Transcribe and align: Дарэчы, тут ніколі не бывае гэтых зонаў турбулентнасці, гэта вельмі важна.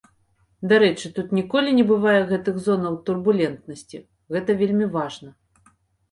Дарэчы, 0.69 1.09
тут 1.17 1.27
ніколі 1.39 1.73
не 1.79 1.83
бывае 1.91 2.15
гэтых 2.31 2.55
зонаў 2.67 2.95
турбулентнасці, 3.09 3.99
гэта 4.37 4.55
вельмі 4.63 4.87
важна. 4.97 5.29